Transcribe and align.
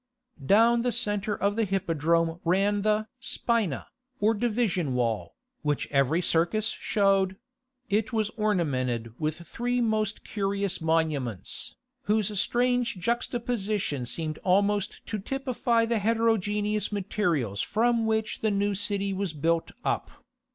Down 0.43 0.81
the 0.81 0.91
centre 0.91 1.35
of 1.35 1.55
the 1.55 1.63
Hippodrome 1.63 2.39
ran 2.43 2.81
the 2.81 3.05
"spina," 3.19 3.89
or 4.19 4.33
division 4.33 4.95
wall, 4.95 5.35
which 5.61 5.85
every 5.91 6.21
circus 6.21 6.69
showed; 6.69 7.37
it 7.87 8.11
was 8.11 8.31
ornamented 8.31 9.13
with 9.19 9.37
three 9.47 9.79
most 9.79 10.23
curious 10.23 10.81
monuments, 10.81 11.75
whose 12.05 12.41
strange 12.41 12.97
juxtaposition 12.97 14.07
seemed 14.07 14.39
almost 14.39 15.05
to 15.05 15.19
typify 15.19 15.85
the 15.85 15.99
heterogeneous 15.99 16.91
materials 16.91 17.61
from 17.61 18.07
which 18.07 18.39
the 18.41 18.49
new 18.49 18.73
city 18.73 19.13
was 19.13 19.33
built 19.33 19.71
up. 19.85 20.09